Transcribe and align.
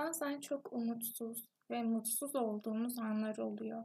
Bazen 0.00 0.40
çok 0.40 0.72
umutsuz 0.72 1.44
ve 1.70 1.82
mutsuz 1.82 2.36
olduğumuz 2.36 2.98
anlar 2.98 3.38
oluyor. 3.38 3.84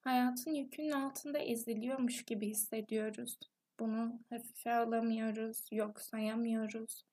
Hayatın 0.00 0.54
yükünün 0.54 0.90
altında 0.90 1.38
eziliyormuş 1.38 2.24
gibi 2.24 2.48
hissediyoruz. 2.48 3.38
Bunu 3.80 4.20
hafife 4.30 4.74
alamıyoruz, 4.74 5.68
yok 5.70 6.00
sayamıyoruz. 6.00 7.04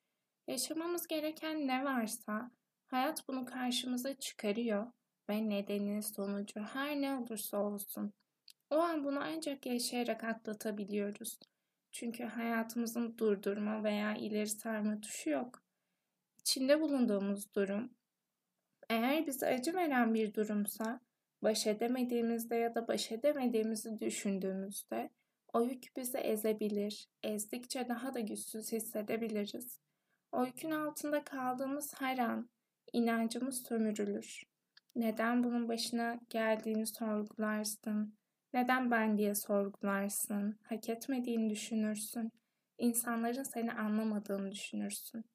Yaşamamız 0.47 1.07
gereken 1.07 1.67
ne 1.67 1.86
varsa 1.86 2.51
hayat 2.87 3.27
bunu 3.27 3.45
karşımıza 3.45 4.13
çıkarıyor 4.13 4.91
ve 5.29 5.49
nedeni, 5.49 6.03
sonucu 6.03 6.59
her 6.59 7.01
ne 7.01 7.13
olursa 7.13 7.57
olsun. 7.57 8.13
O 8.69 8.75
an 8.75 9.03
bunu 9.03 9.19
ancak 9.19 9.65
yaşayarak 9.65 10.23
atlatabiliyoruz. 10.23 11.39
Çünkü 11.91 12.23
hayatımızın 12.23 13.17
durdurma 13.17 13.83
veya 13.83 14.15
ileri 14.15 14.50
sarma 14.50 15.01
tuşu 15.01 15.29
yok. 15.29 15.64
İçinde 16.37 16.81
bulunduğumuz 16.81 17.56
durum 17.56 17.98
eğer 18.89 19.28
bize 19.28 19.48
acı 19.48 19.74
veren 19.74 20.14
bir 20.14 20.34
durumsa, 20.34 21.00
baş 21.43 21.68
edemediğimizde 21.68 22.56
ya 22.56 22.75
da 22.75 22.88
baş 22.88 23.12
edemediğimizi 23.12 24.00
düşündüğümüzde 24.00 25.10
o 25.54 25.62
yük 25.62 25.98
bizi 25.98 26.18
ezebilir, 26.18 27.07
ezdikçe 27.24 27.89
daha 27.89 28.14
da 28.14 28.20
güçsüz 28.20 28.71
hissedebiliriz. 28.71 29.79
O 30.32 30.46
yükün 30.46 30.71
altında 30.71 31.24
kaldığımız 31.24 31.93
her 32.00 32.17
an 32.17 32.50
inancımız 32.94 33.64
sömürülür. 33.64 34.44
Neden 34.95 35.44
bunun 35.44 35.70
başına 35.70 36.20
geldiğini 36.30 36.88
sorgularsın, 36.88 38.17
neden 38.53 38.92
ben 38.92 39.17
diye 39.17 39.36
sorgularsın, 39.36 40.59
hak 40.64 40.90
etmediğini 40.90 41.50
düşünürsün, 41.50 42.31
insanların 42.78 43.44
seni 43.44 43.72
anlamadığını 43.72 44.52
düşünürsün. 44.52 45.26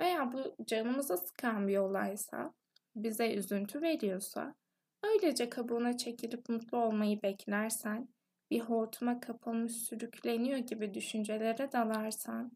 Veya 0.00 0.32
bu 0.32 0.56
canımıza 0.66 1.16
sıkan 1.16 1.68
bir 1.68 1.78
olaysa 1.78 2.54
bize 2.96 3.34
üzüntü 3.34 3.82
veriyorsa, 3.82 4.54
öylece 5.02 5.50
kabuğuna 5.50 5.96
çekilip 5.96 6.48
mutlu 6.48 6.78
olmayı 6.78 7.22
beklersen, 7.22 8.08
bir 8.50 8.60
hortuma 8.60 9.20
kapılmış 9.20 9.72
sürükleniyor 9.72 10.58
gibi 10.58 10.94
düşüncelere 10.94 11.72
dalarsan 11.72 12.52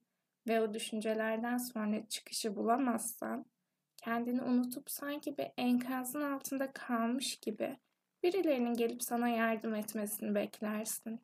ve 0.48 0.60
o 0.60 0.74
düşüncelerden 0.74 1.56
sonra 1.56 2.08
çıkışı 2.08 2.56
bulamazsan, 2.56 3.46
kendini 3.96 4.42
unutup 4.42 4.90
sanki 4.90 5.38
bir 5.38 5.46
enkazın 5.56 6.22
altında 6.22 6.72
kalmış 6.72 7.36
gibi 7.36 7.76
birilerinin 8.22 8.74
gelip 8.74 9.02
sana 9.02 9.28
yardım 9.28 9.74
etmesini 9.74 10.34
beklersin. 10.34 11.20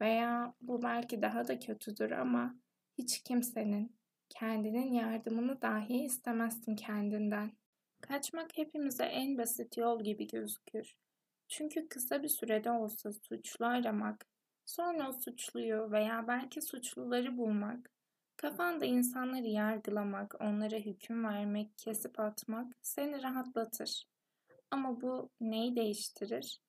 Veya 0.00 0.54
bu 0.60 0.82
belki 0.82 1.22
daha 1.22 1.48
da 1.48 1.58
kötüdür 1.58 2.10
ama 2.10 2.54
hiç 2.98 3.22
kimsenin, 3.22 3.96
kendinin 4.28 4.92
yardımını 4.92 5.62
dahi 5.62 5.94
istemezsin 5.94 6.76
kendinden. 6.76 7.52
Kaçmak 8.00 8.58
hepimize 8.58 9.04
en 9.04 9.38
basit 9.38 9.76
yol 9.76 10.04
gibi 10.04 10.26
gözükür. 10.26 10.96
Çünkü 11.48 11.88
kısa 11.88 12.22
bir 12.22 12.28
sürede 12.28 12.70
olsa 12.70 13.12
suçlu 13.12 13.66
aramak, 13.66 14.26
sonra 14.66 15.08
o 15.08 15.12
suçluyu 15.12 15.90
veya 15.90 16.28
belki 16.28 16.62
suçluları 16.62 17.36
bulmak, 17.36 17.90
kafanda 18.36 18.84
insanları 18.84 19.46
yargılamak, 19.46 20.34
onlara 20.40 20.76
hüküm 20.76 21.24
vermek, 21.24 21.78
kesip 21.78 22.20
atmak 22.20 22.76
seni 22.82 23.22
rahatlatır. 23.22 24.08
Ama 24.70 25.00
bu 25.00 25.30
neyi 25.40 25.76
değiştirir? 25.76 26.60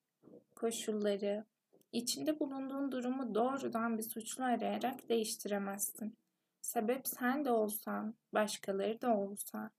Koşulları, 0.56 1.46
içinde 1.92 2.40
bulunduğun 2.40 2.92
durumu 2.92 3.36
doğrudan 3.36 3.98
bir 3.98 4.04
suçlu 4.04 4.44
arayarak 4.44 5.10
değiştiremezsin. 5.10 6.18
Sebep 6.62 7.08
sen 7.08 7.46
de 7.46 7.52
olsan, 7.52 8.16
başkaları 8.34 9.02
da 9.02 9.18
olsa, 9.18 9.72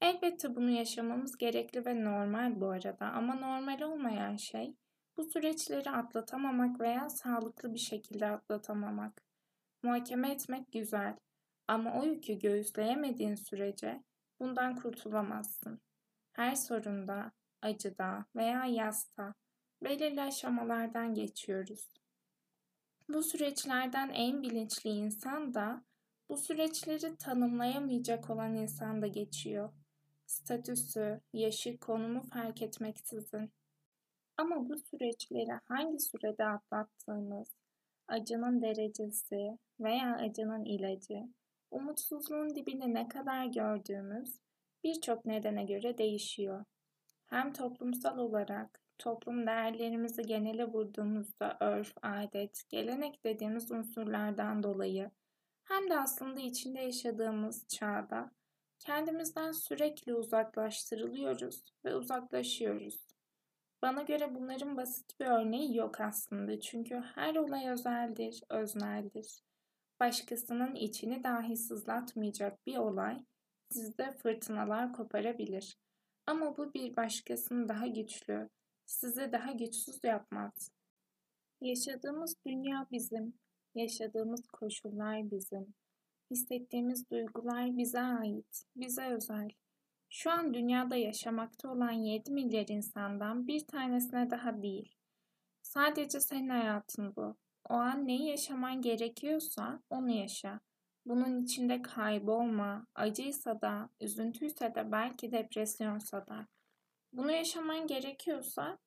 Elbette 0.00 0.56
bunu 0.56 0.70
yaşamamız 0.70 1.36
gerekli 1.36 1.86
ve 1.86 2.04
normal 2.04 2.60
bu 2.60 2.70
arada 2.70 3.06
ama 3.06 3.34
normal 3.34 3.80
olmayan 3.80 4.36
şey 4.36 4.76
bu 5.16 5.24
süreçleri 5.24 5.90
atlatamamak 5.90 6.80
veya 6.80 7.08
sağlıklı 7.08 7.74
bir 7.74 7.78
şekilde 7.78 8.26
atlatamamak. 8.26 9.22
Muhakeme 9.82 10.30
etmek 10.30 10.72
güzel 10.72 11.16
ama 11.68 12.00
o 12.00 12.04
yükü 12.04 12.38
göğüsleyemediğin 12.38 13.34
sürece 13.34 14.04
bundan 14.40 14.76
kurtulamazsın. 14.76 15.80
Her 16.32 16.54
sorunda, 16.54 17.32
acıda 17.62 18.26
veya 18.36 18.64
yasta 18.64 19.34
belirli 19.82 20.22
aşamalardan 20.22 21.14
geçiyoruz. 21.14 21.88
Bu 23.08 23.22
süreçlerden 23.22 24.08
en 24.08 24.42
bilinçli 24.42 24.90
insan 24.90 25.54
da 25.54 25.84
bu 26.28 26.36
süreçleri 26.36 27.16
tanımlayamayacak 27.16 28.30
olan 28.30 28.54
insan 28.54 29.02
da 29.02 29.06
geçiyor 29.06 29.72
statüsü, 30.26 31.20
yaşı, 31.32 31.78
konumu 31.78 32.22
fark 32.22 32.62
etmeksizin. 32.62 33.50
Ama 34.36 34.68
bu 34.68 34.78
süreçleri 34.78 35.60
hangi 35.64 35.98
sürede 35.98 36.44
atlattığımız, 36.44 37.48
acının 38.08 38.62
derecesi 38.62 39.58
veya 39.80 40.16
acının 40.16 40.64
ilacı, 40.64 41.28
umutsuzluğun 41.70 42.54
dibini 42.54 42.94
ne 42.94 43.08
kadar 43.08 43.46
gördüğümüz 43.46 44.40
birçok 44.84 45.24
nedene 45.24 45.64
göre 45.64 45.98
değişiyor. 45.98 46.64
Hem 47.26 47.52
toplumsal 47.52 48.18
olarak 48.18 48.80
toplum 48.98 49.46
değerlerimizi 49.46 50.22
genele 50.22 50.64
vurduğumuzda 50.64 51.56
örf, 51.60 51.92
adet, 52.02 52.62
gelenek 52.68 53.24
dediğimiz 53.24 53.70
unsurlardan 53.70 54.62
dolayı 54.62 55.10
hem 55.64 55.90
de 55.90 55.98
aslında 55.98 56.40
içinde 56.40 56.80
yaşadığımız 56.80 57.68
çağda 57.68 58.30
Kendimizden 58.84 59.52
sürekli 59.52 60.14
uzaklaştırılıyoruz 60.14 61.64
ve 61.84 61.96
uzaklaşıyoruz. 61.96 63.06
Bana 63.82 64.02
göre 64.02 64.34
bunların 64.34 64.76
basit 64.76 65.20
bir 65.20 65.26
örneği 65.26 65.76
yok 65.76 66.00
aslında. 66.00 66.60
Çünkü 66.60 66.94
her 67.14 67.36
olay 67.36 67.68
özeldir, 67.68 68.42
özneldir. 68.50 69.42
Başkasının 70.00 70.74
içini 70.74 71.24
dahi 71.24 71.56
sızlatmayacak 71.56 72.66
bir 72.66 72.76
olay 72.76 73.24
sizde 73.70 74.12
fırtınalar 74.12 74.92
koparabilir. 74.92 75.78
Ama 76.26 76.56
bu 76.56 76.74
bir 76.74 76.96
başkasını 76.96 77.68
daha 77.68 77.86
güçlü, 77.86 78.48
sizi 78.86 79.32
daha 79.32 79.52
güçsüz 79.52 80.04
yapmaz. 80.04 80.70
Yaşadığımız 81.60 82.36
dünya 82.46 82.86
bizim, 82.92 83.34
yaşadığımız 83.74 84.48
koşullar 84.48 85.30
bizim. 85.30 85.74
Hissettiğimiz 86.30 87.10
duygular 87.10 87.76
bize 87.76 88.00
ait, 88.00 88.64
bize 88.76 89.06
özel. 89.06 89.48
Şu 90.08 90.30
an 90.30 90.54
dünyada 90.54 90.96
yaşamakta 90.96 91.72
olan 91.72 91.90
7 91.90 92.32
milyar 92.32 92.68
insandan 92.68 93.46
bir 93.46 93.66
tanesine 93.66 94.30
daha 94.30 94.62
değil. 94.62 94.94
Sadece 95.62 96.20
senin 96.20 96.48
hayatın 96.48 97.16
bu. 97.16 97.36
O 97.68 97.74
an 97.74 98.06
neyi 98.06 98.28
yaşaman 98.28 98.82
gerekiyorsa 98.82 99.82
onu 99.90 100.10
yaşa. 100.10 100.60
Bunun 101.06 101.42
içinde 101.42 101.82
kaybolma, 101.82 102.86
acıysa 102.94 103.60
da, 103.60 103.88
üzüntüyse 104.00 104.74
de, 104.74 104.92
belki 104.92 105.32
depresyonsa 105.32 106.26
da. 106.26 106.46
Bunu 107.12 107.32
yaşaman 107.32 107.86
gerekiyorsa 107.86 108.78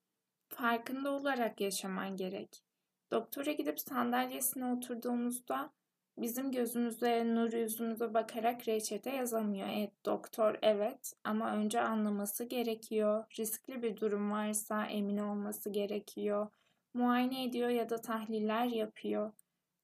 farkında 0.47 1.11
olarak 1.11 1.61
yaşaman 1.61 2.15
gerek. 2.15 2.63
Doktora 3.11 3.51
gidip 3.51 3.79
sandalyesine 3.79 4.65
oturduğumuzda 4.65 5.73
bizim 6.17 6.51
gözümüze, 6.51 7.35
nur 7.35 7.53
yüzümüze 7.53 8.13
bakarak 8.13 8.67
reçete 8.67 9.09
yazamıyor. 9.09 9.67
Evet 9.77 10.05
doktor 10.05 10.55
evet 10.61 11.13
ama 11.23 11.55
önce 11.55 11.81
anlaması 11.81 12.43
gerekiyor. 12.43 13.25
Riskli 13.39 13.83
bir 13.83 13.97
durum 13.97 14.31
varsa 14.31 14.85
emin 14.85 15.17
olması 15.17 15.69
gerekiyor. 15.69 16.47
Muayene 16.93 17.43
ediyor 17.43 17.69
ya 17.69 17.89
da 17.89 18.01
tahliller 18.01 18.65
yapıyor. 18.65 19.31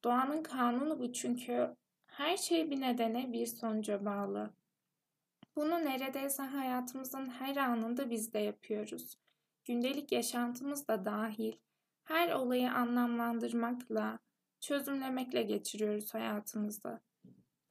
Doğanın 0.03 0.43
kanunu 0.43 0.99
bu 0.99 1.13
çünkü 1.13 1.75
her 2.05 2.37
şey 2.37 2.71
bir 2.71 2.81
nedene 2.81 3.33
bir 3.33 3.45
sonuca 3.45 4.05
bağlı. 4.05 4.53
Bunu 5.55 5.85
neredeyse 5.85 6.43
hayatımızın 6.43 7.29
her 7.29 7.55
anında 7.55 8.09
biz 8.09 8.33
de 8.33 8.39
yapıyoruz. 8.39 9.17
Gündelik 9.65 10.11
yaşantımız 10.11 10.87
da 10.87 11.05
dahil. 11.05 11.53
Her 12.03 12.31
olayı 12.31 12.71
anlamlandırmakla, 12.71 14.19
çözümlemekle 14.63 15.43
geçiriyoruz 15.43 16.13
hayatımızda. 16.13 17.01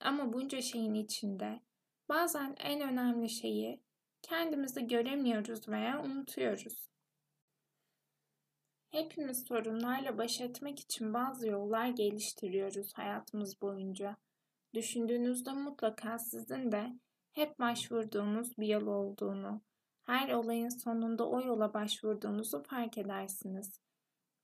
Ama 0.00 0.32
bunca 0.32 0.62
şeyin 0.62 0.94
içinde 0.94 1.60
bazen 2.08 2.56
en 2.58 2.80
önemli 2.80 3.28
şeyi 3.28 3.82
kendimizi 4.22 4.86
göremiyoruz 4.86 5.68
veya 5.68 6.02
unutuyoruz. 6.02 6.88
Hepimiz 8.90 9.44
sorunlarla 9.44 10.18
baş 10.18 10.40
etmek 10.40 10.80
için 10.80 11.14
bazı 11.14 11.48
yollar 11.48 11.88
geliştiriyoruz 11.88 12.92
hayatımız 12.94 13.62
boyunca. 13.62 14.16
Düşündüğünüzde 14.74 15.52
mutlaka 15.52 16.18
sizin 16.18 16.72
de 16.72 16.92
hep 17.32 17.58
başvurduğunuz 17.58 18.58
bir 18.58 18.66
yol 18.66 18.86
olduğunu, 18.86 19.62
her 20.04 20.32
olayın 20.32 20.68
sonunda 20.68 21.28
o 21.28 21.40
yola 21.40 21.74
başvurduğunuzu 21.74 22.62
fark 22.62 22.98
edersiniz. 22.98 23.80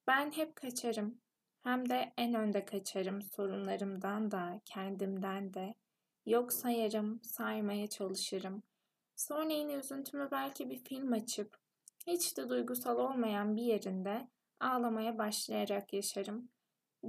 Ben 0.07 0.31
hep 0.31 0.57
kaçarım, 0.57 1.21
hem 1.69 1.89
de 1.89 2.13
en 2.17 2.35
önde 2.35 2.65
kaçarım 2.65 3.23
sorunlarımdan 3.23 4.31
da, 4.31 4.61
kendimden 4.65 5.55
de. 5.55 5.75
Yok 6.27 6.53
sayarım, 6.53 7.21
saymaya 7.23 7.87
çalışırım. 7.87 8.63
Sonra 9.17 9.53
yine 9.53 9.73
üzüntümü 9.73 10.29
belki 10.31 10.71
bir 10.71 10.85
film 10.85 11.13
açıp 11.13 11.57
hiç 12.07 12.37
de 12.37 12.49
duygusal 12.49 12.99
olmayan 12.99 13.57
bir 13.57 13.63
yerinde 13.63 14.29
ağlamaya 14.61 15.19
başlayarak 15.19 15.93
yaşarım. 15.93 16.49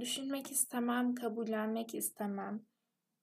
Düşünmek 0.00 0.50
istemem, 0.50 1.14
kabullenmek 1.14 1.94
istemem. 1.94 2.66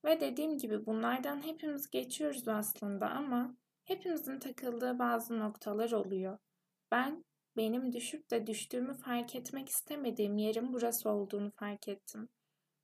Ve 0.05 0.21
dediğim 0.21 0.57
gibi 0.57 0.85
bunlardan 0.85 1.45
hepimiz 1.45 1.89
geçiyoruz 1.89 2.47
aslında 2.47 3.09
ama 3.09 3.57
hepimizin 3.83 4.39
takıldığı 4.39 4.99
bazı 4.99 5.39
noktalar 5.39 5.91
oluyor. 5.91 6.37
Ben 6.91 7.25
benim 7.57 7.93
düşüp 7.93 8.31
de 8.31 8.47
düştüğümü 8.47 8.93
fark 8.93 9.35
etmek 9.35 9.69
istemediğim 9.69 10.37
yerin 10.37 10.73
burası 10.73 11.09
olduğunu 11.09 11.51
fark 11.51 11.87
ettim. 11.87 12.29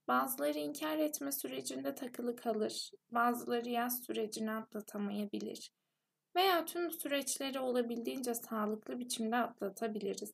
Bazıları 0.08 0.58
inkar 0.58 0.98
etme 0.98 1.32
sürecinde 1.32 1.96
takılı 1.96 2.36
kalır, 2.36 2.92
bazıları 3.12 3.70
yaz 3.70 4.04
sürecini 4.04 4.52
atlatamayabilir 4.52 5.72
veya 6.36 6.66
tüm 6.66 6.92
süreçleri 6.92 7.60
olabildiğince 7.60 8.34
sağlıklı 8.34 9.00
biçimde 9.00 9.36
atlatabiliriz. 9.36 10.34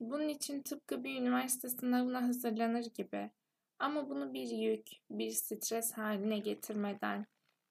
Bunun 0.00 0.28
için 0.28 0.62
tıpkı 0.62 1.04
bir 1.04 1.20
üniversite 1.20 1.68
sınavına 1.68 2.22
hazırlanır 2.22 2.84
gibi 2.94 3.30
ama 3.78 4.08
bunu 4.10 4.34
bir 4.34 4.48
yük, 4.48 4.88
bir 5.10 5.30
stres 5.30 5.92
haline 5.92 6.38
getirmeden, 6.38 7.26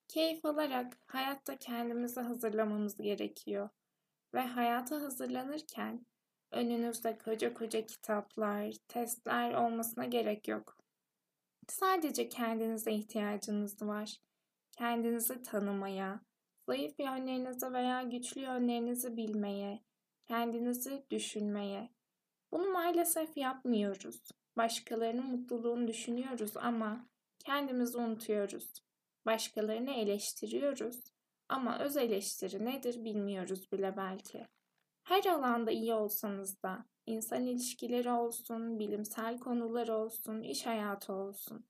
keyif 0.08 0.46
alarak 0.46 0.98
hayatta 1.06 1.58
kendimizi 1.58 2.20
hazırlamamız 2.22 2.98
gerekiyor. 2.98 3.70
Ve 4.34 4.40
hayata 4.40 5.02
hazırlanırken 5.02 6.06
önünüzde 6.52 7.18
koca 7.18 7.54
koca 7.54 7.86
kitaplar, 7.86 8.72
testler 8.88 9.54
olmasına 9.54 10.06
gerek 10.06 10.48
yok. 10.48 10.78
Sadece 11.68 12.30
kendinize 12.30 12.92
ihtiyacınız 12.92 13.82
var. 13.82 14.18
Kendinizi 14.72 15.44
tanımaya, 15.44 16.22
zayıf 16.66 17.00
yönlerinizi 17.00 17.74
veya 17.74 18.04
güçlü 18.04 18.42
yönlerinizi 18.42 19.18
bilmeye, 19.18 19.84
kendinizi 20.22 21.06
düşünmeye. 21.12 21.90
Bunu 22.52 22.72
maalesef 22.72 23.38
yapmıyoruz. 23.38 24.22
Başkalarının 24.58 25.26
mutluluğunu 25.26 25.88
düşünüyoruz 25.88 26.58
ama 26.58 27.10
kendimizi 27.40 27.98
unutuyoruz. 27.98 28.74
Başkalarını 29.26 29.92
eleştiriyoruz 29.92 31.04
ama 31.52 31.80
öz 31.80 31.98
eleştiri 31.98 32.66
nedir 32.66 33.04
bilmiyoruz 33.04 33.72
bile 33.72 33.98
belki. 33.98 34.48
Her 35.04 35.26
alanda 35.26 35.72
iyi 35.72 35.94
olsanız 35.94 36.64
da, 36.64 36.86
insan 37.06 37.46
ilişkileri 37.46 38.12
olsun, 38.12 38.80
bilimsel 38.80 39.40
konular 39.40 39.88
olsun, 39.88 40.42
iş 40.42 40.66
hayatı 40.66 41.14
olsun, 41.14 41.66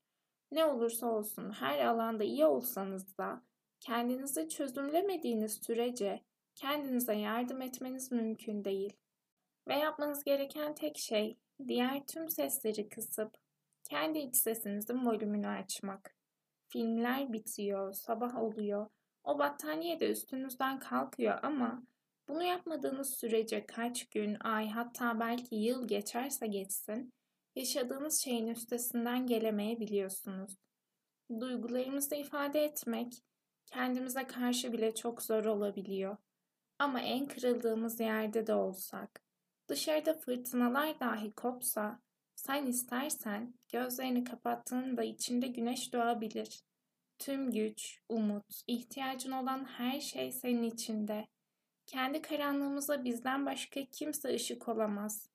ne 0.51 0.65
olursa 0.65 1.07
olsun 1.07 1.51
her 1.51 1.85
alanda 1.85 2.23
iyi 2.23 2.45
olsanız 2.45 3.17
da 3.17 3.41
kendinizi 3.79 4.49
çözümlemediğiniz 4.49 5.59
sürece 5.63 6.23
kendinize 6.55 7.13
yardım 7.13 7.61
etmeniz 7.61 8.11
mümkün 8.11 8.63
değil. 8.63 8.93
Ve 9.67 9.75
yapmanız 9.75 10.23
gereken 10.23 10.75
tek 10.75 10.97
şey 10.97 11.37
diğer 11.67 12.05
tüm 12.07 12.29
sesleri 12.29 12.89
kısıp 12.89 13.37
kendi 13.89 14.19
iç 14.19 14.35
sesinizin 14.35 15.05
volümünü 15.05 15.47
açmak. 15.47 16.15
Filmler 16.67 17.33
bitiyor, 17.33 17.93
sabah 17.93 18.37
oluyor. 18.37 18.87
O 19.23 19.39
battaniye 19.39 19.99
de 19.99 20.11
üstünüzden 20.11 20.79
kalkıyor 20.79 21.39
ama 21.43 21.83
bunu 22.27 22.43
yapmadığınız 22.43 23.13
sürece 23.13 23.65
kaç 23.65 24.09
gün, 24.09 24.37
ay 24.39 24.69
hatta 24.69 25.19
belki 25.19 25.55
yıl 25.55 25.87
geçerse 25.87 26.47
geçsin, 26.47 27.13
yaşadığınız 27.55 28.19
şeyin 28.19 28.47
üstesinden 28.47 29.27
gelemeyebiliyorsunuz. 29.27 30.57
Duygularımızı 31.39 32.15
ifade 32.15 32.63
etmek 32.63 33.23
kendimize 33.65 34.27
karşı 34.27 34.73
bile 34.73 34.95
çok 34.95 35.21
zor 35.21 35.45
olabiliyor. 35.45 36.17
Ama 36.79 37.01
en 37.01 37.27
kırıldığımız 37.27 37.99
yerde 37.99 38.47
de 38.47 38.53
olsak, 38.53 39.21
dışarıda 39.67 40.13
fırtınalar 40.13 40.99
dahi 40.99 41.31
kopsa, 41.31 41.99
sen 42.35 42.65
istersen 42.65 43.53
gözlerini 43.71 44.23
kapattığında 44.23 45.03
içinde 45.03 45.47
güneş 45.47 45.93
doğabilir. 45.93 46.63
Tüm 47.21 47.51
güç, 47.51 47.99
umut, 48.09 48.61
ihtiyacın 48.67 49.31
olan 49.31 49.65
her 49.65 49.99
şey 49.99 50.31
senin 50.31 50.63
içinde. 50.63 51.27
Kendi 51.85 52.21
karanlığımıza 52.21 53.03
bizden 53.03 53.45
başka 53.45 53.85
kimse 53.85 54.35
ışık 54.35 54.67
olamaz. 54.67 55.29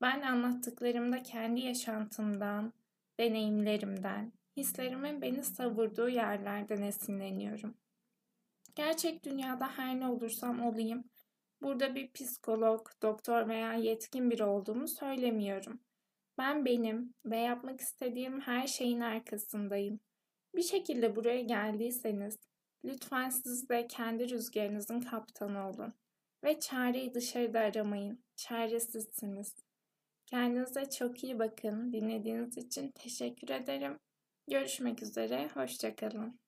Ben 0.00 0.22
anlattıklarımda 0.22 1.22
kendi 1.22 1.60
yaşantımdan, 1.60 2.72
deneyimlerimden, 3.18 4.32
hislerimin 4.56 5.22
beni 5.22 5.44
savurduğu 5.44 6.08
yerlerden 6.08 6.82
esinleniyorum. 6.82 7.74
Gerçek 8.74 9.24
dünyada 9.24 9.68
her 9.78 10.00
ne 10.00 10.08
olursam 10.08 10.62
olayım, 10.62 11.04
burada 11.62 11.94
bir 11.94 12.12
psikolog, 12.12 12.88
doktor 13.02 13.48
veya 13.48 13.72
yetkin 13.72 14.30
biri 14.30 14.44
olduğumu 14.44 14.88
söylemiyorum. 14.88 15.80
Ben 16.38 16.64
benim 16.64 17.14
ve 17.24 17.36
yapmak 17.36 17.80
istediğim 17.80 18.40
her 18.40 18.66
şeyin 18.66 19.00
arkasındayım. 19.00 20.00
Bir 20.58 20.62
şekilde 20.62 21.16
buraya 21.16 21.40
geldiyseniz 21.40 22.38
lütfen 22.84 23.30
siz 23.30 23.68
de 23.68 23.86
kendi 23.86 24.30
rüzgarınızın 24.30 25.00
kaptanı 25.00 25.68
olun. 25.68 25.92
Ve 26.44 26.60
çareyi 26.60 27.14
dışarıda 27.14 27.60
aramayın. 27.60 28.24
Çaresizsiniz. 28.36 29.54
Kendinize 30.26 30.90
çok 30.90 31.24
iyi 31.24 31.38
bakın. 31.38 31.92
Dinlediğiniz 31.92 32.58
için 32.58 32.90
teşekkür 32.90 33.48
ederim. 33.48 33.98
Görüşmek 34.50 35.02
üzere. 35.02 35.48
Hoşçakalın. 35.54 36.40